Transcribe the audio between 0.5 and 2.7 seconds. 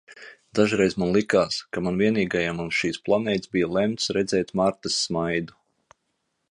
Dažreiz man likās, ka man vienīgajam